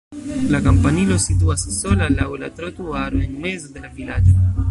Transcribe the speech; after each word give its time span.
La 0.53 0.59
kampanilo 0.67 1.17
situas 1.25 1.65
sola 1.75 2.07
laŭ 2.15 2.27
la 2.45 2.49
trotuaro 2.61 3.23
en 3.27 3.39
mezo 3.47 3.73
de 3.77 3.85
la 3.87 3.95
vilaĝo. 4.01 4.37